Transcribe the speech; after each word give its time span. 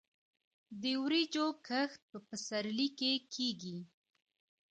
د 0.81 0.83
وریجو 1.03 1.45
کښت 1.67 2.01
په 2.09 2.17
پسرلي 2.27 2.87
کې 2.99 3.11
کیږي. 3.33 3.77